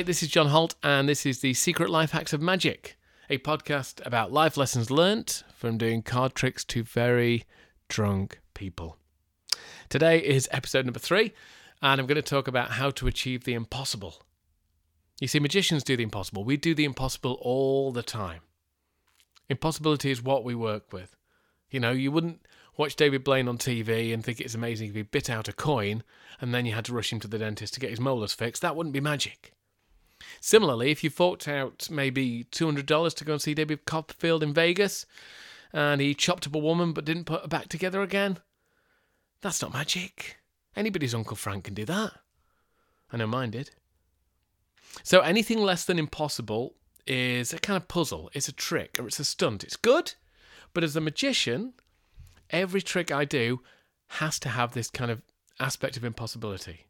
Hi, 0.00 0.04
this 0.04 0.22
is 0.22 0.30
John 0.30 0.46
Holt, 0.46 0.76
and 0.82 1.06
this 1.06 1.26
is 1.26 1.40
the 1.40 1.52
Secret 1.52 1.90
Life 1.90 2.12
Hacks 2.12 2.32
of 2.32 2.40
Magic, 2.40 2.96
a 3.28 3.36
podcast 3.36 4.00
about 4.06 4.32
life 4.32 4.56
lessons 4.56 4.90
learnt 4.90 5.44
from 5.54 5.76
doing 5.76 6.00
card 6.00 6.34
tricks 6.34 6.64
to 6.64 6.82
very 6.82 7.44
drunk 7.86 8.40
people. 8.54 8.96
Today 9.90 10.18
is 10.18 10.48
episode 10.52 10.86
number 10.86 10.98
three, 10.98 11.34
and 11.82 12.00
I'm 12.00 12.06
going 12.06 12.16
to 12.16 12.22
talk 12.22 12.48
about 12.48 12.70
how 12.70 12.88
to 12.92 13.08
achieve 13.08 13.44
the 13.44 13.52
impossible. 13.52 14.22
You 15.20 15.28
see, 15.28 15.38
magicians 15.38 15.84
do 15.84 15.98
the 15.98 16.02
impossible. 16.02 16.44
We 16.44 16.56
do 16.56 16.74
the 16.74 16.86
impossible 16.86 17.36
all 17.42 17.92
the 17.92 18.02
time. 18.02 18.40
Impossibility 19.50 20.10
is 20.10 20.22
what 20.22 20.44
we 20.44 20.54
work 20.54 20.94
with. 20.94 21.14
You 21.70 21.78
know, 21.78 21.90
you 21.90 22.10
wouldn't 22.10 22.40
watch 22.78 22.96
David 22.96 23.22
Blaine 23.22 23.48
on 23.48 23.58
TV 23.58 24.14
and 24.14 24.24
think 24.24 24.40
it's 24.40 24.54
amazing 24.54 24.88
if 24.88 24.94
he 24.94 25.02
bit 25.02 25.28
out 25.28 25.46
a 25.46 25.52
coin 25.52 26.04
and 26.40 26.54
then 26.54 26.64
you 26.64 26.72
had 26.72 26.86
to 26.86 26.94
rush 26.94 27.12
him 27.12 27.20
to 27.20 27.28
the 27.28 27.36
dentist 27.36 27.74
to 27.74 27.80
get 27.80 27.90
his 27.90 28.00
molars 28.00 28.32
fixed. 28.32 28.62
That 28.62 28.74
wouldn't 28.74 28.94
be 28.94 29.00
magic. 29.00 29.52
Similarly, 30.40 30.90
if 30.90 31.02
you 31.02 31.10
forked 31.10 31.48
out 31.48 31.88
maybe 31.90 32.44
$200 32.52 33.14
to 33.14 33.24
go 33.24 33.32
and 33.32 33.42
see 33.42 33.54
David 33.54 33.84
Copperfield 33.84 34.42
in 34.42 34.52
Vegas 34.52 35.06
and 35.72 36.00
he 36.00 36.14
chopped 36.14 36.46
up 36.46 36.54
a 36.54 36.58
woman 36.58 36.92
but 36.92 37.04
didn't 37.04 37.24
put 37.24 37.42
her 37.42 37.48
back 37.48 37.68
together 37.68 38.02
again, 38.02 38.38
that's 39.40 39.62
not 39.62 39.72
magic. 39.72 40.36
Anybody's 40.76 41.14
Uncle 41.14 41.36
Frank 41.36 41.64
can 41.64 41.74
do 41.74 41.84
that. 41.86 42.12
I 43.12 43.16
know 43.16 43.26
mine 43.26 43.50
did. 43.50 43.70
So 45.02 45.20
anything 45.20 45.58
less 45.58 45.84
than 45.84 45.98
impossible 45.98 46.74
is 47.06 47.52
a 47.52 47.58
kind 47.58 47.76
of 47.76 47.88
puzzle, 47.88 48.30
it's 48.34 48.48
a 48.48 48.52
trick, 48.52 48.96
or 48.98 49.06
it's 49.06 49.20
a 49.20 49.24
stunt. 49.24 49.64
It's 49.64 49.76
good, 49.76 50.14
but 50.74 50.84
as 50.84 50.94
a 50.96 51.00
magician, 51.00 51.74
every 52.50 52.82
trick 52.82 53.10
I 53.10 53.24
do 53.24 53.62
has 54.08 54.38
to 54.40 54.48
have 54.48 54.72
this 54.72 54.90
kind 54.90 55.10
of 55.10 55.22
aspect 55.58 55.96
of 55.96 56.04
impossibility. 56.04 56.86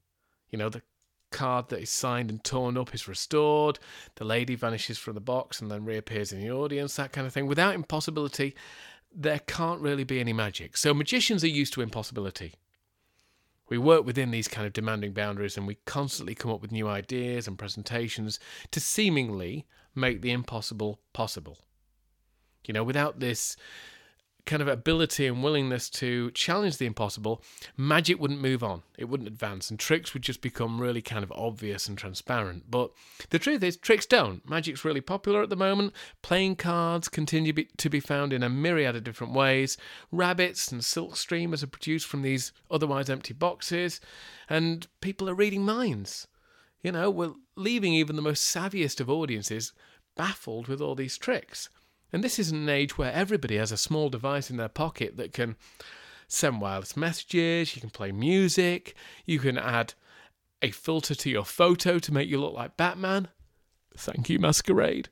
You 0.51 0.59
know, 0.59 0.69
the 0.69 0.83
card 1.31 1.69
that 1.69 1.81
is 1.81 1.91
signed 1.91 2.31
and 2.31 2.43
torn 2.43 2.77
up 2.77 2.95
is 2.95 3.09
restored, 3.09 3.79
the 4.17 4.25
lady 4.25 4.55
vanishes 4.55 4.99
from 4.99 5.15
the 5.15 5.21
box 5.21 5.61
and 5.61 5.71
then 5.71 5.85
reappears 5.85 6.33
in 6.33 6.41
the 6.41 6.51
audience, 6.51 6.97
that 6.97 7.13
kind 7.13 7.27
of 7.27 7.33
thing. 7.33 7.47
Without 7.47 7.75
impossibility, 7.75 8.55
there 9.15 9.41
can't 9.41 9.81
really 9.81 10.05
be 10.05 10.21
any 10.21 10.33
magic. 10.33 10.77
So 10.77 10.95
magicians 10.95 11.43
are 11.43 11.49
used 11.49 11.73
to 11.75 11.81
impossibility. 11.81 12.55
We 13.69 13.79
work 13.79 14.05
within 14.05 14.33
these 14.33 14.49
kind 14.49 14.67
of 14.67 14.73
demanding 14.73 15.13
boundaries 15.13 15.57
and 15.57 15.67
we 15.67 15.77
constantly 15.87 16.35
come 16.35 16.51
up 16.51 16.61
with 16.61 16.73
new 16.73 16.89
ideas 16.89 17.47
and 17.47 17.59
presentations 17.59 18.41
to 18.73 18.81
seemingly 18.81 19.67
make 19.95 20.23
the 20.23 20.33
impossible 20.33 21.01
possible. 21.13 21.59
You 22.67 22.75
know, 22.75 22.85
without 22.85 23.21
this 23.21 23.57
kind 24.47 24.63
of 24.63 24.69
ability 24.69 25.27
and 25.27 25.43
willingness 25.43 25.89
to 25.91 26.31
challenge 26.33 26.79
the 26.79 26.87
impossible, 26.87 27.43
magic 27.77 28.21
wouldn't 28.21 28.41
move 28.41 28.63
on. 28.63 28.83
It 28.99 29.09
wouldn't 29.09 29.29
advance, 29.29 29.71
and 29.71 29.79
tricks 29.79 30.15
would 30.15 30.23
just 30.23 30.41
become 30.41 30.81
really 30.81 31.03
kind 31.03 31.23
of 31.23 31.33
obvious 31.33 31.89
and 31.89 31.97
transparent. 31.97 32.71
But 32.71 32.91
the 33.31 33.39
truth 33.39 33.63
is, 33.63 33.77
tricks 33.77 34.07
don't. 34.07 34.49
Magic's 34.49 34.85
really 34.85 35.01
popular 35.01 35.43
at 35.43 35.51
the 35.51 35.57
moment. 35.57 35.93
Playing 36.23 36.57
cards 36.57 37.09
continue 37.09 37.53
to 37.53 37.91
be 37.91 38.01
found 38.01 38.33
in 38.33 38.43
a 38.43 38.49
myriad 38.49 38.97
of 38.97 39.05
different 39.05 39.33
ways. 39.33 39.77
Rabbits 40.13 40.71
and 40.71 40.85
silk 40.85 41.17
streamers 41.17 41.63
are 41.63 41.69
produced 41.69 42.07
from 42.07 42.23
these 42.23 42.53
otherwise 42.71 43.11
empty 43.11 43.35
boxes, 43.35 44.01
and 44.49 44.87
people 45.01 45.29
are 45.29 45.35
reading 45.35 45.65
minds. 45.65 46.27
You 46.83 46.93
know, 46.93 47.11
we're 47.11 47.35
leaving 47.57 47.93
even 47.93 48.17
the 48.17 48.23
most 48.23 48.55
savviest 48.55 49.01
of 49.01 49.11
audiences 49.11 49.73
baffled 50.17 50.67
with 50.67 50.81
all 50.81 50.95
these 50.95 51.19
tricks. 51.19 51.69
And 52.13 52.25
this 52.25 52.39
is 52.39 52.51
an 52.51 52.69
age 52.69 52.99
where 52.99 53.13
everybody 53.13 53.57
has 53.57 53.73
a 53.73 53.77
small 53.77 54.09
device 54.09 54.51
in 54.51 54.57
their 54.57 54.69
pocket 54.69 55.17
that 55.17 55.33
can 55.33 55.57
send 56.29 56.61
wireless 56.61 56.97
messages, 56.97 57.75
you 57.75 57.81
can 57.81 57.91
play 57.91 58.13
music, 58.13 58.95
you 59.27 59.39
can 59.39 59.59
add 59.59 59.95
a 60.63 60.71
filter 60.71 61.15
to 61.15 61.31
your 61.31 61.45
photo 61.45 61.99
to 61.99 62.13
make 62.13 62.29
you 62.29 62.41
look 62.41 62.55
like 62.55 62.77
Batman. 62.77 63.29
Thank 63.97 64.29
you, 64.29 64.39
Masquerade. 64.39 65.09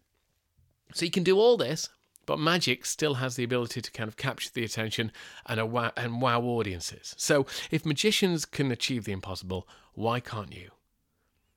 So 0.94 1.04
you 1.04 1.10
can 1.10 1.24
do 1.24 1.38
all 1.38 1.56
this, 1.56 1.88
but 2.26 2.38
magic 2.38 2.86
still 2.86 3.14
has 3.14 3.36
the 3.36 3.44
ability 3.44 3.80
to 3.80 3.90
kind 3.90 4.08
of 4.08 4.16
capture 4.16 4.50
the 4.52 4.64
attention 4.64 5.12
and, 5.46 5.72
wow, 5.72 5.92
and 5.96 6.20
wow 6.20 6.40
audiences. 6.40 7.14
So 7.16 7.46
if 7.70 7.86
magicians 7.86 8.44
can 8.44 8.70
achieve 8.70 9.04
the 9.04 9.12
impossible, 9.12 9.66
why 9.94 10.20
can't 10.20 10.54
you? 10.54 10.70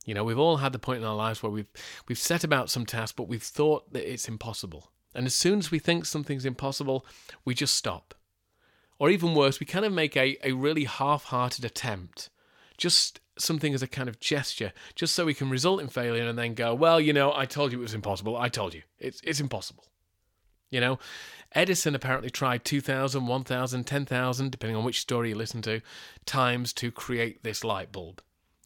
You 0.06 0.16
know, 0.16 0.23
we've 0.23 0.40
all 0.40 0.58
had 0.58 0.73
the 0.73 0.79
point 0.79 1.02
in 1.02 1.08
our 1.08 1.16
lives 1.16 1.44
where 1.44 1.52
we've 1.52 1.72
we've 2.08 2.18
set 2.18 2.44
about 2.44 2.69
some 2.72 2.85
task, 2.85 3.16
but 3.16 3.28
we've 3.28 3.44
thought 3.44 3.94
that 3.94 4.12
it's 4.12 4.28
impossible. 4.28 4.91
And 5.13 5.25
as 5.25 5.35
soon 5.35 5.59
as 5.59 5.72
we 5.72 5.79
think 5.79 6.05
something's 6.05 6.45
impossible, 6.45 7.05
we 7.44 7.53
just 7.53 7.75
stop. 7.75 8.13
Or 8.99 9.09
even 9.09 9.33
worse, 9.33 9.59
we 9.59 9.66
kind 9.66 9.85
of 9.85 9.91
make 9.91 10.16
a, 10.16 10.38
a 10.44 10.53
really 10.53 10.85
half 10.85 11.25
hearted 11.25 11.66
attempt. 11.66 12.29
Just 12.77 13.19
something 13.38 13.73
as 13.73 13.81
a 13.81 13.88
kind 13.88 14.07
of 14.07 14.19
gesture, 14.19 14.73
just 14.95 15.16
so 15.16 15.25
we 15.25 15.33
can 15.33 15.49
result 15.49 15.81
in 15.81 15.88
failure 15.88 16.27
and 16.27 16.38
then 16.38 16.53
go, 16.53 16.73
well, 16.73 16.99
you 16.99 17.13
know, 17.13 17.33
I 17.33 17.45
told 17.45 17.72
you 17.72 17.79
it 17.79 17.81
was 17.81 17.94
impossible. 17.94 18.38
I 18.38 18.49
told 18.49 18.73
you. 18.73 18.83
It's, 18.99 19.19
it's 19.23 19.39
impossible. 19.39 19.85
You 20.69 20.79
know, 20.79 20.99
Edison 21.53 21.95
apparently 21.95 22.29
tried 22.29 22.63
2,000, 22.63 23.28
1,000, 23.28 23.83
10,000, 23.83 24.51
depending 24.51 24.78
on 24.78 24.85
which 24.85 25.01
story 25.01 25.29
you 25.29 25.35
listen 25.35 25.61
to, 25.63 25.81
times 26.25 26.72
to 26.73 26.91
create 26.91 27.43
this 27.43 27.63
light 27.63 27.91
bulb. 27.91 28.22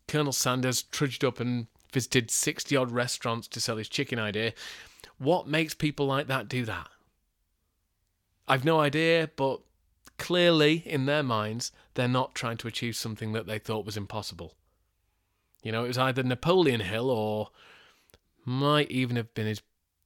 Colonel 0.07 0.31
Sanders 0.31 0.83
trudged 0.83 1.25
up 1.25 1.39
and 1.39 1.67
visited 1.91 2.29
60 2.29 2.75
odd 2.75 2.91
restaurants 2.91 3.47
to 3.47 3.59
sell 3.59 3.77
his 3.77 3.89
chicken 3.89 4.19
idea. 4.19 4.53
What 5.17 5.47
makes 5.47 5.73
people 5.73 6.05
like 6.05 6.27
that 6.27 6.49
do 6.49 6.65
that? 6.65 6.87
I've 8.47 8.65
no 8.65 8.79
idea, 8.79 9.29
but 9.35 9.61
clearly 10.17 10.83
in 10.85 11.05
their 11.05 11.23
minds, 11.23 11.71
they're 11.93 12.07
not 12.07 12.35
trying 12.35 12.57
to 12.57 12.67
achieve 12.67 12.95
something 12.95 13.31
that 13.33 13.47
they 13.47 13.59
thought 13.59 13.85
was 13.85 13.97
impossible. 13.97 14.53
You 15.63 15.71
know, 15.71 15.83
it 15.83 15.87
was 15.87 15.97
either 15.97 16.21
Napoleon 16.23 16.81
Hill 16.81 17.09
or 17.09 17.49
might 18.45 18.91
even 18.91 19.15
have 19.15 19.33
been 19.33 19.47
his 19.47 19.61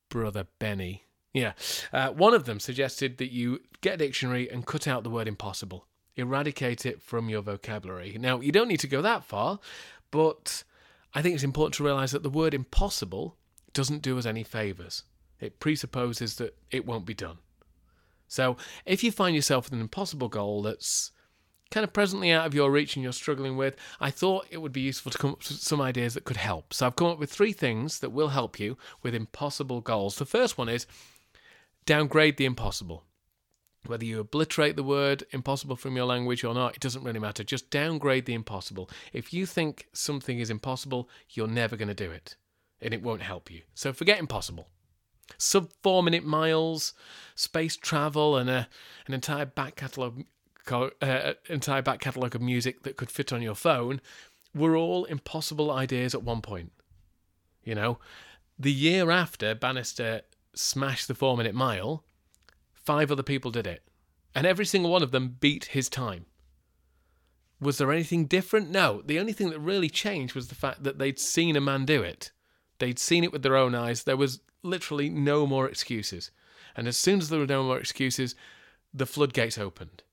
brother 0.09 0.47
Benny. 0.57 1.03
Yeah, 1.33 1.53
uh, 1.93 2.09
one 2.09 2.33
of 2.33 2.45
them 2.45 2.59
suggested 2.59 3.17
that 3.17 3.31
you 3.31 3.61
get 3.81 3.95
a 3.95 3.97
dictionary 3.97 4.49
and 4.49 4.65
cut 4.65 4.87
out 4.87 5.03
the 5.03 5.09
word 5.09 5.27
impossible, 5.27 5.85
eradicate 6.15 6.85
it 6.85 7.01
from 7.01 7.29
your 7.29 7.41
vocabulary. 7.41 8.17
Now, 8.19 8.39
you 8.39 8.51
don't 8.51 8.67
need 8.67 8.79
to 8.79 8.87
go 8.87 9.01
that 9.01 9.23
far, 9.23 9.59
but 10.09 10.63
I 11.13 11.21
think 11.21 11.35
it's 11.35 11.43
important 11.43 11.75
to 11.75 11.83
realize 11.83 12.11
that 12.11 12.23
the 12.23 12.29
word 12.29 12.53
impossible 12.53 13.35
doesn't 13.73 14.01
do 14.01 14.17
us 14.17 14.25
any 14.25 14.43
favours. 14.43 15.03
It 15.39 15.59
presupposes 15.59 16.35
that 16.35 16.57
it 16.71 16.85
won't 16.85 17.05
be 17.05 17.13
done. 17.13 17.37
So, 18.27 18.57
if 18.85 19.03
you 19.03 19.11
find 19.11 19.35
yourself 19.35 19.65
with 19.65 19.73
an 19.73 19.81
impossible 19.81 20.29
goal 20.29 20.61
that's 20.61 21.11
kind 21.71 21.83
of 21.83 21.93
presently 21.93 22.31
out 22.31 22.45
of 22.45 22.53
your 22.53 22.71
reach 22.71 22.95
and 22.95 23.03
you're 23.03 23.13
struggling 23.13 23.57
with, 23.57 23.75
I 23.99 24.11
thought 24.11 24.47
it 24.49 24.57
would 24.57 24.71
be 24.71 24.81
useful 24.81 25.11
to 25.11 25.17
come 25.17 25.31
up 25.31 25.39
with 25.39 25.59
some 25.59 25.81
ideas 25.81 26.13
that 26.13 26.25
could 26.25 26.37
help. 26.37 26.73
So, 26.73 26.85
I've 26.85 26.95
come 26.95 27.07
up 27.07 27.19
with 27.19 27.31
three 27.31 27.53
things 27.53 27.99
that 27.99 28.11
will 28.11 28.29
help 28.29 28.59
you 28.59 28.77
with 29.01 29.15
impossible 29.15 29.81
goals. 29.81 30.15
The 30.15 30.25
first 30.25 30.57
one 30.57 30.69
is 30.69 30.85
downgrade 31.85 32.37
the 32.37 32.45
impossible. 32.45 33.05
Whether 33.85 34.05
you 34.05 34.19
obliterate 34.19 34.75
the 34.75 34.83
word 34.83 35.23
impossible 35.31 35.77
from 35.77 35.95
your 35.95 36.05
language 36.05 36.43
or 36.43 36.53
not, 36.53 36.75
it 36.75 36.81
doesn't 36.81 37.03
really 37.03 37.19
matter. 37.19 37.43
Just 37.43 37.69
downgrade 37.69 38.25
the 38.25 38.33
impossible. 38.33 38.89
If 39.13 39.33
you 39.33 39.45
think 39.45 39.87
something 39.93 40.37
is 40.37 40.49
impossible, 40.49 41.09
you're 41.29 41.47
never 41.47 41.77
going 41.77 41.87
to 41.87 41.93
do 41.93 42.11
it 42.11 42.35
and 42.81 42.93
it 42.93 43.03
won't 43.03 43.21
help 43.21 43.51
you. 43.51 43.61
So 43.73 43.93
forget 43.93 44.19
impossible. 44.19 44.69
Sub 45.37 45.69
four 45.83 46.03
minute 46.03 46.25
miles, 46.25 46.93
space 47.35 47.75
travel, 47.75 48.35
and 48.35 48.49
a, 48.49 48.67
an 49.07 49.13
entire 49.13 49.45
back 49.45 49.75
catalogue, 49.75 50.23
uh, 50.71 51.33
entire 51.47 51.81
back 51.81 51.99
catalogue 51.99 52.35
of 52.35 52.41
music 52.41 52.83
that 52.83 52.97
could 52.97 53.11
fit 53.11 53.31
on 53.31 53.41
your 53.41 53.55
phone 53.55 54.01
were 54.55 54.75
all 54.75 55.05
impossible 55.05 55.71
ideas 55.71 56.15
at 56.15 56.23
one 56.23 56.41
point. 56.41 56.71
You 57.63 57.75
know, 57.75 57.99
the 58.57 58.71
year 58.71 59.11
after 59.11 59.53
Bannister 59.53 60.21
smashed 60.55 61.07
the 61.07 61.15
four 61.15 61.37
minute 61.37 61.55
mile, 61.55 62.03
five 62.73 63.11
other 63.11 63.23
people 63.23 63.51
did 63.51 63.67
it, 63.67 63.83
and 64.33 64.47
every 64.47 64.65
single 64.65 64.91
one 64.91 65.03
of 65.03 65.11
them 65.11 65.37
beat 65.39 65.65
his 65.65 65.89
time. 65.89 66.25
Was 67.61 67.77
there 67.77 67.91
anything 67.91 68.25
different? 68.25 68.69
No. 68.69 69.01
The 69.05 69.19
only 69.19 69.33
thing 69.33 69.49
that 69.49 69.59
really 69.59 69.89
changed 69.89 70.33
was 70.33 70.47
the 70.47 70.55
fact 70.55 70.83
that 70.83 70.97
they'd 70.97 71.19
seen 71.19 71.55
a 71.55 71.61
man 71.61 71.85
do 71.85 72.01
it. 72.01 72.31
They'd 72.79 72.99
seen 72.99 73.23
it 73.23 73.31
with 73.31 73.43
their 73.43 73.57
own 73.57 73.75
eyes. 73.75 74.03
There 74.03 74.17
was 74.17 74.39
literally 74.63 75.09
no 75.09 75.45
more 75.45 75.67
excuses. 75.67 76.31
And 76.75 76.87
as 76.87 76.97
soon 76.97 77.19
as 77.19 77.29
there 77.29 77.39
were 77.39 77.45
no 77.45 77.63
more 77.63 77.79
excuses, 77.79 78.35
the 78.93 79.05
floodgates 79.05 79.57
opened. 79.57 80.03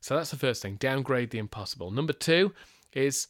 So 0.00 0.16
that's 0.16 0.30
the 0.30 0.36
first 0.36 0.62
thing 0.62 0.76
downgrade 0.76 1.30
the 1.30 1.38
impossible. 1.38 1.90
Number 1.90 2.12
two 2.12 2.52
is 2.92 3.28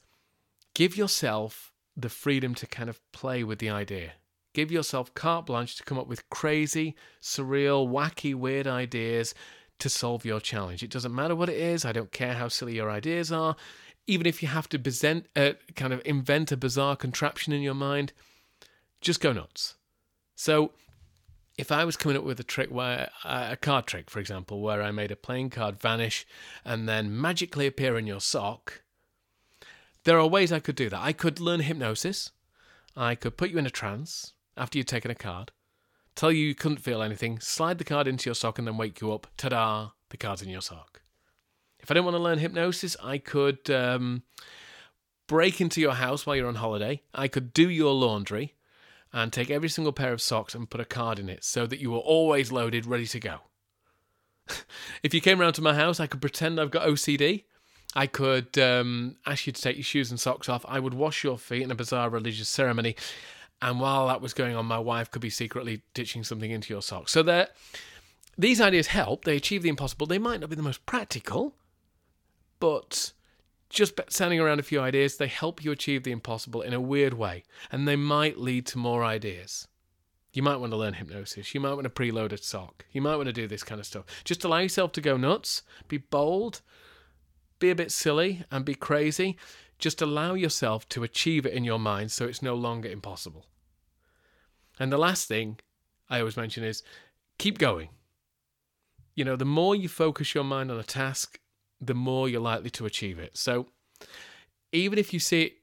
give 0.74 0.96
yourself 0.96 1.72
the 1.96 2.08
freedom 2.08 2.54
to 2.56 2.66
kind 2.66 2.88
of 2.88 3.00
play 3.12 3.44
with 3.44 3.58
the 3.58 3.70
idea. 3.70 4.12
Give 4.54 4.70
yourself 4.70 5.14
carte 5.14 5.46
blanche 5.46 5.76
to 5.76 5.84
come 5.84 5.98
up 5.98 6.06
with 6.06 6.28
crazy, 6.30 6.94
surreal, 7.20 7.88
wacky, 7.88 8.34
weird 8.34 8.66
ideas 8.66 9.34
to 9.78 9.88
solve 9.88 10.24
your 10.24 10.40
challenge. 10.40 10.82
It 10.82 10.90
doesn't 10.90 11.14
matter 11.14 11.34
what 11.36 11.48
it 11.48 11.56
is. 11.56 11.84
I 11.84 11.92
don't 11.92 12.12
care 12.12 12.34
how 12.34 12.48
silly 12.48 12.74
your 12.74 12.90
ideas 12.90 13.32
are 13.32 13.56
even 14.06 14.26
if 14.26 14.42
you 14.42 14.48
have 14.48 14.68
to 14.70 14.78
present, 14.78 15.26
uh, 15.36 15.52
kind 15.76 15.92
of 15.92 16.02
invent 16.04 16.52
a 16.52 16.56
bizarre 16.56 16.96
contraption 16.96 17.52
in 17.52 17.62
your 17.62 17.74
mind, 17.74 18.12
just 19.00 19.20
go 19.20 19.32
nuts. 19.32 19.74
So, 20.34 20.72
if 21.58 21.70
I 21.70 21.84
was 21.84 21.96
coming 21.96 22.16
up 22.16 22.24
with 22.24 22.40
a 22.40 22.44
trick 22.44 22.70
where 22.70 23.10
uh, 23.24 23.48
a 23.50 23.56
card 23.56 23.86
trick, 23.86 24.08
for 24.08 24.20
example, 24.20 24.60
where 24.60 24.82
I 24.82 24.90
made 24.90 25.10
a 25.10 25.16
playing 25.16 25.50
card 25.50 25.78
vanish 25.78 26.26
and 26.64 26.88
then 26.88 27.20
magically 27.20 27.66
appear 27.66 27.98
in 27.98 28.06
your 28.06 28.20
sock, 28.20 28.82
there 30.04 30.18
are 30.18 30.26
ways 30.26 30.50
I 30.50 30.60
could 30.60 30.74
do 30.74 30.88
that. 30.88 31.00
I 31.00 31.12
could 31.12 31.40
learn 31.40 31.60
hypnosis. 31.60 32.30
I 32.96 33.14
could 33.14 33.36
put 33.36 33.50
you 33.50 33.58
in 33.58 33.66
a 33.66 33.70
trance 33.70 34.32
after 34.56 34.78
you'd 34.78 34.88
taken 34.88 35.10
a 35.10 35.14
card, 35.14 35.52
tell 36.14 36.32
you 36.32 36.46
you 36.46 36.54
couldn't 36.54 36.78
feel 36.78 37.02
anything, 37.02 37.40
slide 37.40 37.78
the 37.78 37.84
card 37.84 38.06
into 38.06 38.28
your 38.28 38.34
sock, 38.34 38.58
and 38.58 38.66
then 38.66 38.76
wake 38.76 39.00
you 39.00 39.12
up. 39.12 39.26
Ta 39.36 39.48
da! 39.48 39.90
The 40.10 40.16
card's 40.16 40.42
in 40.42 40.48
your 40.48 40.60
sock. 40.60 40.91
If 41.82 41.90
I 41.90 41.94
didn't 41.94 42.06
want 42.06 42.16
to 42.16 42.22
learn 42.22 42.38
hypnosis, 42.38 42.96
I 43.02 43.18
could 43.18 43.68
um, 43.70 44.22
break 45.26 45.60
into 45.60 45.80
your 45.80 45.94
house 45.94 46.24
while 46.24 46.36
you're 46.36 46.48
on 46.48 46.56
holiday. 46.56 47.02
I 47.14 47.28
could 47.28 47.52
do 47.52 47.68
your 47.68 47.92
laundry 47.92 48.54
and 49.12 49.32
take 49.32 49.50
every 49.50 49.68
single 49.68 49.92
pair 49.92 50.12
of 50.12 50.22
socks 50.22 50.54
and 50.54 50.70
put 50.70 50.80
a 50.80 50.84
card 50.84 51.18
in 51.18 51.28
it 51.28 51.44
so 51.44 51.66
that 51.66 51.80
you 51.80 51.90
were 51.90 51.98
always 51.98 52.52
loaded, 52.52 52.86
ready 52.86 53.06
to 53.06 53.20
go. 53.20 53.38
if 55.02 55.12
you 55.12 55.20
came 55.20 55.40
round 55.40 55.54
to 55.56 55.62
my 55.62 55.74
house, 55.74 56.00
I 56.00 56.06
could 56.06 56.20
pretend 56.20 56.60
I've 56.60 56.70
got 56.70 56.86
OCD. 56.86 57.44
I 57.94 58.06
could 58.06 58.56
um, 58.58 59.16
ask 59.26 59.46
you 59.46 59.52
to 59.52 59.60
take 59.60 59.76
your 59.76 59.84
shoes 59.84 60.10
and 60.10 60.18
socks 60.18 60.48
off. 60.48 60.64
I 60.66 60.78
would 60.78 60.94
wash 60.94 61.24
your 61.24 61.36
feet 61.36 61.62
in 61.62 61.70
a 61.70 61.74
bizarre 61.74 62.08
religious 62.08 62.48
ceremony. 62.48 62.96
And 63.60 63.80
while 63.80 64.08
that 64.08 64.20
was 64.20 64.32
going 64.32 64.56
on, 64.56 64.66
my 64.66 64.78
wife 64.78 65.10
could 65.10 65.22
be 65.22 65.30
secretly 65.30 65.82
ditching 65.94 66.24
something 66.24 66.50
into 66.50 66.72
your 66.72 66.82
socks. 66.82 67.12
So 67.12 67.22
that 67.24 67.54
these 68.38 68.60
ideas 68.60 68.88
help. 68.88 69.24
They 69.24 69.36
achieve 69.36 69.62
the 69.62 69.68
impossible. 69.68 70.06
They 70.06 70.18
might 70.18 70.40
not 70.40 70.48
be 70.48 70.56
the 70.56 70.62
most 70.62 70.86
practical, 70.86 71.54
but 72.62 73.12
just 73.70 73.98
sounding 74.08 74.38
around 74.38 74.60
a 74.60 74.62
few 74.62 74.80
ideas, 74.80 75.16
they 75.16 75.26
help 75.26 75.64
you 75.64 75.72
achieve 75.72 76.04
the 76.04 76.12
impossible 76.12 76.62
in 76.62 76.72
a 76.72 76.80
weird 76.80 77.12
way. 77.12 77.42
And 77.72 77.88
they 77.88 77.96
might 77.96 78.38
lead 78.38 78.66
to 78.66 78.78
more 78.78 79.02
ideas. 79.02 79.66
You 80.32 80.44
might 80.44 80.58
want 80.58 80.70
to 80.70 80.76
learn 80.76 80.94
hypnosis. 80.94 81.54
You 81.54 81.60
might 81.60 81.74
want 81.74 81.84
to 81.84 81.90
preload 81.90 82.30
a 82.30 82.38
sock. 82.38 82.84
You 82.92 83.02
might 83.02 83.16
want 83.16 83.26
to 83.26 83.32
do 83.32 83.48
this 83.48 83.64
kind 83.64 83.80
of 83.80 83.86
stuff. 83.86 84.04
Just 84.22 84.44
allow 84.44 84.58
yourself 84.58 84.92
to 84.92 85.00
go 85.00 85.16
nuts, 85.16 85.64
be 85.88 85.98
bold, 85.98 86.60
be 87.58 87.70
a 87.70 87.74
bit 87.74 87.90
silly, 87.90 88.44
and 88.52 88.64
be 88.64 88.76
crazy. 88.76 89.36
Just 89.80 90.00
allow 90.00 90.34
yourself 90.34 90.88
to 90.90 91.02
achieve 91.02 91.44
it 91.44 91.52
in 91.52 91.64
your 91.64 91.80
mind 91.80 92.12
so 92.12 92.26
it's 92.26 92.42
no 92.42 92.54
longer 92.54 92.88
impossible. 92.88 93.46
And 94.78 94.92
the 94.92 94.98
last 94.98 95.26
thing 95.26 95.58
I 96.08 96.20
always 96.20 96.36
mention 96.36 96.62
is 96.62 96.84
keep 97.38 97.58
going. 97.58 97.88
You 99.16 99.24
know, 99.24 99.34
the 99.34 99.44
more 99.44 99.74
you 99.74 99.88
focus 99.88 100.32
your 100.32 100.44
mind 100.44 100.70
on 100.70 100.78
a 100.78 100.84
task, 100.84 101.40
the 101.82 101.94
more 101.94 102.28
you're 102.28 102.40
likely 102.40 102.70
to 102.70 102.86
achieve 102.86 103.18
it. 103.18 103.36
So 103.36 103.66
even 104.70 104.98
if 104.98 105.12
you 105.12 105.18
see 105.18 105.56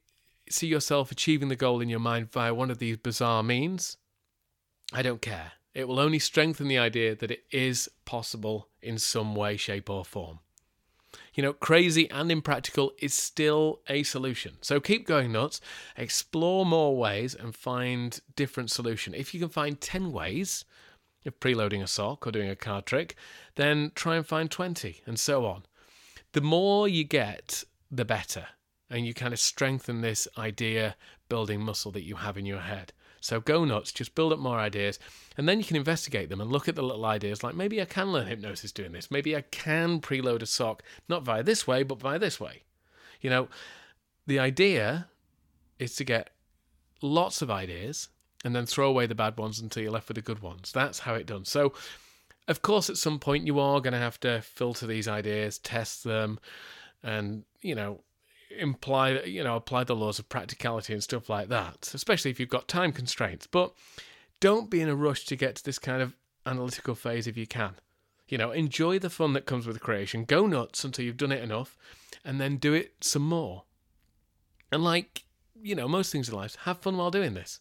see 0.49 0.67
yourself 0.67 1.11
achieving 1.11 1.47
the 1.47 1.55
goal 1.55 1.79
in 1.79 1.89
your 1.89 1.99
mind 1.99 2.31
via 2.31 2.53
one 2.53 2.71
of 2.71 2.79
these 2.79 2.97
bizarre 2.97 3.43
means, 3.43 3.97
I 4.91 5.01
don't 5.01 5.21
care. 5.21 5.53
It 5.73 5.87
will 5.87 5.99
only 5.99 6.19
strengthen 6.19 6.67
the 6.67 6.79
idea 6.79 7.15
that 7.15 7.31
it 7.31 7.43
is 7.51 7.89
possible 8.05 8.67
in 8.81 8.97
some 8.97 9.35
way, 9.35 9.57
shape, 9.57 9.89
or 9.89 10.03
form. 10.03 10.39
You 11.33 11.43
know, 11.43 11.53
crazy 11.53 12.09
and 12.09 12.31
impractical 12.31 12.93
is 12.99 13.13
still 13.13 13.81
a 13.87 14.03
solution. 14.03 14.57
So 14.61 14.79
keep 14.79 15.07
going 15.07 15.31
nuts, 15.31 15.61
explore 15.95 16.65
more 16.65 16.97
ways, 16.97 17.35
and 17.35 17.55
find 17.55 18.19
different 18.35 18.71
solution. 18.71 19.13
If 19.13 19.33
you 19.33 19.39
can 19.39 19.49
find 19.49 19.79
10 19.79 20.11
ways 20.11 20.65
of 21.25 21.39
preloading 21.39 21.83
a 21.83 21.87
sock 21.87 22.25
or 22.25 22.31
doing 22.31 22.49
a 22.49 22.55
card 22.55 22.85
trick, 22.85 23.15
then 23.55 23.91
try 23.95 24.15
and 24.15 24.25
find 24.25 24.49
20, 24.49 25.01
and 25.05 25.19
so 25.19 25.45
on. 25.45 25.63
The 26.33 26.41
more 26.41 26.87
you 26.87 27.03
get, 27.03 27.63
the 27.91 28.05
better. 28.05 28.47
And 28.89 29.05
you 29.05 29.13
kind 29.13 29.33
of 29.33 29.39
strengthen 29.39 30.01
this 30.01 30.27
idea 30.37 30.95
building 31.27 31.61
muscle 31.61 31.91
that 31.91 32.03
you 32.03 32.15
have 32.15 32.37
in 32.37 32.45
your 32.45 32.59
head. 32.59 32.91
So 33.21 33.39
go 33.39 33.65
nuts, 33.65 33.91
just 33.91 34.15
build 34.15 34.31
up 34.33 34.39
more 34.39 34.57
ideas, 34.57 34.97
and 35.37 35.47
then 35.47 35.59
you 35.59 35.65
can 35.65 35.75
investigate 35.75 36.29
them 36.29 36.39
and 36.39 36.51
look 36.51 36.67
at 36.67 36.75
the 36.75 36.81
little 36.81 37.05
ideas 37.05 37.43
like 37.43 37.53
maybe 37.53 37.81
I 37.81 37.85
can 37.85 38.11
learn 38.11 38.27
hypnosis 38.27 38.71
doing 38.71 38.93
this. 38.93 39.11
Maybe 39.11 39.35
I 39.35 39.41
can 39.41 39.99
preload 39.99 40.41
a 40.41 40.45
sock, 40.45 40.83
not 41.07 41.23
via 41.23 41.43
this 41.43 41.67
way, 41.67 41.83
but 41.83 41.99
via 41.99 42.17
this 42.17 42.39
way. 42.39 42.63
You 43.21 43.29
know, 43.29 43.47
the 44.25 44.39
idea 44.39 45.07
is 45.79 45.95
to 45.95 46.03
get 46.03 46.29
lots 47.01 47.41
of 47.41 47.51
ideas 47.51 48.09
and 48.45 48.55
then 48.55 48.65
throw 48.65 48.87
away 48.87 49.05
the 49.05 49.15
bad 49.15 49.37
ones 49.37 49.59
until 49.59 49.83
you're 49.83 49.91
left 49.91 50.07
with 50.07 50.15
the 50.15 50.21
good 50.21 50.39
ones. 50.39 50.71
That's 50.71 50.99
how 50.99 51.15
it 51.15 51.25
done. 51.25 51.45
So, 51.45 51.73
of 52.49 52.61
course, 52.61 52.89
at 52.89 52.97
some 52.97 53.19
point 53.19 53.47
you 53.47 53.59
are 53.59 53.79
going 53.79 53.93
to 53.93 53.99
have 53.99 54.19
to 54.21 54.41
filter 54.41 54.85
these 54.85 55.07
ideas, 55.07 55.57
test 55.59 56.03
them, 56.03 56.39
and, 57.01 57.43
you 57.61 57.75
know, 57.75 58.01
imply 58.57 59.21
you 59.21 59.43
know 59.43 59.55
apply 59.55 59.83
the 59.83 59.95
laws 59.95 60.17
of 60.17 60.27
practicality 60.27 60.91
and 60.91 61.03
stuff 61.03 61.29
like 61.29 61.49
that 61.49 61.91
especially 61.93 62.31
if 62.31 62.39
you've 62.39 62.49
got 62.49 62.67
time 62.67 62.91
constraints. 62.91 63.47
But 63.47 63.73
don't 64.39 64.69
be 64.69 64.81
in 64.81 64.89
a 64.89 64.95
rush 64.95 65.25
to 65.25 65.35
get 65.35 65.55
to 65.57 65.63
this 65.63 65.79
kind 65.79 66.01
of 66.01 66.15
analytical 66.45 66.95
phase 66.95 67.27
if 67.27 67.37
you 67.37 67.45
can. 67.45 67.75
You 68.27 68.37
know 68.37 68.51
enjoy 68.51 68.99
the 68.99 69.09
fun 69.09 69.33
that 69.33 69.45
comes 69.45 69.67
with 69.67 69.79
creation. 69.79 70.25
Go 70.25 70.47
nuts 70.47 70.83
until 70.83 71.05
you've 71.05 71.17
done 71.17 71.31
it 71.31 71.43
enough 71.43 71.77
and 72.25 72.39
then 72.39 72.57
do 72.57 72.73
it 72.73 72.93
some 73.01 73.21
more. 73.21 73.63
And 74.71 74.83
like 74.83 75.25
you 75.61 75.75
know 75.75 75.87
most 75.87 76.11
things 76.11 76.29
in 76.29 76.35
life 76.35 76.55
have 76.63 76.79
fun 76.79 76.97
while 76.97 77.11
doing 77.11 77.33
this. 77.33 77.59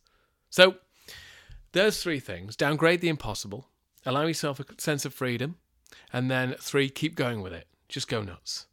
So 0.50 0.76
those 1.72 2.02
three 2.02 2.20
things. 2.20 2.56
Downgrade 2.56 3.00
the 3.00 3.08
impossible 3.08 3.66
allow 4.08 4.26
yourself 4.26 4.58
a 4.58 4.64
sense 4.78 5.04
of 5.04 5.14
freedom 5.14 5.56
and 6.12 6.30
then 6.30 6.54
three 6.58 6.88
keep 6.88 7.14
going 7.14 7.42
with 7.42 7.52
it 7.52 7.66
just 7.88 8.08
go 8.08 8.22
nuts 8.22 8.66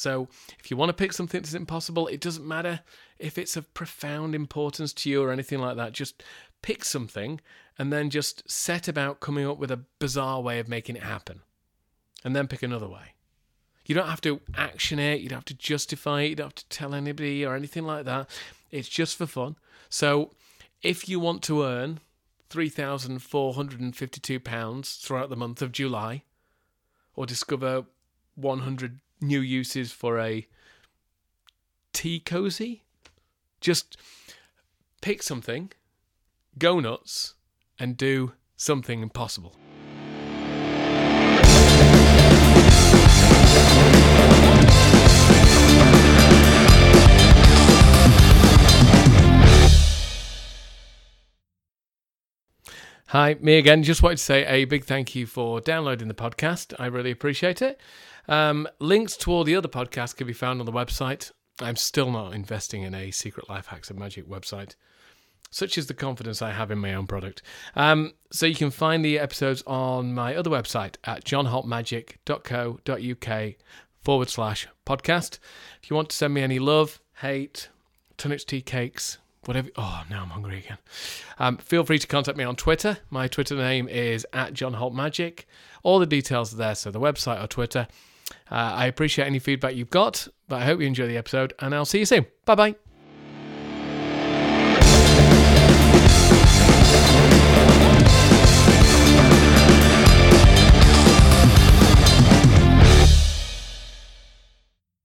so, 0.00 0.28
if 0.58 0.70
you 0.70 0.78
want 0.78 0.88
to 0.88 0.94
pick 0.94 1.12
something 1.12 1.42
that's 1.42 1.52
impossible, 1.52 2.06
it 2.06 2.22
doesn't 2.22 2.48
matter 2.48 2.80
if 3.18 3.36
it's 3.36 3.54
of 3.54 3.74
profound 3.74 4.34
importance 4.34 4.94
to 4.94 5.10
you 5.10 5.22
or 5.22 5.30
anything 5.30 5.58
like 5.58 5.76
that. 5.76 5.92
Just 5.92 6.22
pick 6.62 6.86
something 6.86 7.38
and 7.78 7.92
then 7.92 8.08
just 8.08 8.50
set 8.50 8.88
about 8.88 9.20
coming 9.20 9.46
up 9.46 9.58
with 9.58 9.70
a 9.70 9.84
bizarre 9.98 10.40
way 10.40 10.58
of 10.58 10.68
making 10.68 10.96
it 10.96 11.02
happen. 11.02 11.42
And 12.24 12.34
then 12.34 12.48
pick 12.48 12.62
another 12.62 12.88
way. 12.88 13.12
You 13.84 13.94
don't 13.94 14.08
have 14.08 14.22
to 14.22 14.40
action 14.56 14.98
it, 14.98 15.20
you 15.20 15.28
don't 15.28 15.36
have 15.36 15.44
to 15.44 15.54
justify 15.54 16.22
it, 16.22 16.28
you 16.30 16.36
don't 16.36 16.46
have 16.46 16.54
to 16.54 16.68
tell 16.70 16.94
anybody 16.94 17.44
or 17.44 17.54
anything 17.54 17.84
like 17.84 18.06
that. 18.06 18.30
It's 18.70 18.88
just 18.88 19.18
for 19.18 19.26
fun. 19.26 19.56
So, 19.90 20.30
if 20.80 21.10
you 21.10 21.20
want 21.20 21.42
to 21.42 21.62
earn 21.62 22.00
£3,452 22.50 25.00
throughout 25.00 25.30
the 25.30 25.36
month 25.36 25.62
of 25.62 25.72
July, 25.72 26.24
or 27.14 27.24
discover 27.24 27.86
100 28.34 29.00
new 29.20 29.40
uses 29.40 29.92
for 29.92 30.18
a 30.18 30.46
tea 31.92 32.20
cozy. 32.20 32.82
Just 33.60 33.96
pick 35.00 35.22
something, 35.22 35.70
go 36.58 36.80
nuts, 36.80 37.34
and 37.78 37.96
do 37.96 38.32
something 38.56 39.02
impossible. 39.02 39.54
Hi, 53.10 53.36
me 53.40 53.58
again. 53.58 53.82
Just 53.82 54.02
wanted 54.04 54.18
to 54.18 54.22
say 54.22 54.46
a 54.46 54.66
big 54.66 54.84
thank 54.84 55.16
you 55.16 55.26
for 55.26 55.60
downloading 55.60 56.06
the 56.06 56.14
podcast. 56.14 56.72
I 56.78 56.86
really 56.86 57.10
appreciate 57.10 57.60
it. 57.60 57.80
Um, 58.28 58.68
links 58.78 59.16
to 59.16 59.32
all 59.32 59.42
the 59.42 59.56
other 59.56 59.66
podcasts 59.66 60.14
can 60.14 60.28
be 60.28 60.32
found 60.32 60.60
on 60.60 60.66
the 60.66 60.70
website. 60.70 61.32
I'm 61.60 61.74
still 61.74 62.12
not 62.12 62.34
investing 62.34 62.84
in 62.84 62.94
a 62.94 63.10
Secret 63.10 63.48
Life 63.48 63.66
Hacks 63.66 63.90
of 63.90 63.98
Magic 63.98 64.28
website. 64.28 64.76
Such 65.50 65.76
is 65.76 65.88
the 65.88 65.94
confidence 65.94 66.40
I 66.40 66.52
have 66.52 66.70
in 66.70 66.78
my 66.78 66.94
own 66.94 67.08
product. 67.08 67.42
Um, 67.74 68.12
so 68.30 68.46
you 68.46 68.54
can 68.54 68.70
find 68.70 69.04
the 69.04 69.18
episodes 69.18 69.64
on 69.66 70.14
my 70.14 70.36
other 70.36 70.50
website 70.50 70.94
at 71.02 71.24
johnholtmagic.co.uk 71.24 73.54
forward 74.04 74.28
slash 74.28 74.68
podcast. 74.86 75.40
If 75.82 75.90
you 75.90 75.96
want 75.96 76.10
to 76.10 76.16
send 76.16 76.32
me 76.32 76.42
any 76.42 76.60
love, 76.60 77.00
hate, 77.16 77.70
Tunnock's 78.16 78.44
tea 78.44 78.62
cakes, 78.62 79.18
whatever. 79.44 79.68
Oh, 79.76 80.02
now 80.10 80.22
I'm 80.22 80.30
hungry 80.30 80.58
again. 80.58 80.78
Um, 81.38 81.56
feel 81.58 81.84
free 81.84 81.98
to 81.98 82.06
contact 82.06 82.36
me 82.36 82.44
on 82.44 82.56
Twitter. 82.56 82.98
My 83.10 83.28
Twitter 83.28 83.56
name 83.56 83.88
is 83.88 84.26
at 84.32 84.52
John 84.52 84.74
Holt 84.74 84.94
Magic. 84.94 85.46
All 85.82 85.98
the 85.98 86.06
details 86.06 86.52
are 86.54 86.56
there, 86.56 86.74
so 86.74 86.90
the 86.90 87.00
website 87.00 87.42
or 87.42 87.46
Twitter. 87.46 87.88
Uh, 88.50 88.54
I 88.54 88.86
appreciate 88.86 89.26
any 89.26 89.38
feedback 89.38 89.74
you've 89.74 89.90
got, 89.90 90.28
but 90.48 90.62
I 90.62 90.64
hope 90.64 90.80
you 90.80 90.86
enjoy 90.86 91.06
the 91.06 91.16
episode, 91.16 91.52
and 91.58 91.74
I'll 91.74 91.84
see 91.84 92.00
you 92.00 92.06
soon. 92.06 92.26
Bye 92.44 92.54
bye. 92.54 92.89